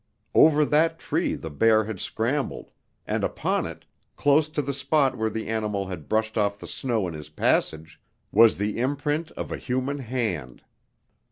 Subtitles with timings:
[0.33, 2.71] Over that tree the bear had scrambled,
[3.05, 3.85] and upon it,
[4.15, 8.01] close to the spot where the animal had brushed off the snow in his passage,
[8.31, 10.63] was the imprint of a human hand!